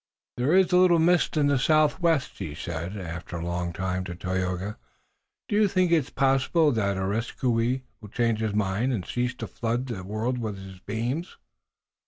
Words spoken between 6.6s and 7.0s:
that